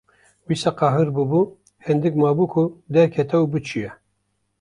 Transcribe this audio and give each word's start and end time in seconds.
Wisa 0.47 0.71
qehirîbû, 0.79 1.41
hindik 1.85 2.13
mabû 2.23 2.45
ku 2.53 2.63
derketa 2.93 3.37
û 3.43 3.45
biçûya. 3.53 3.91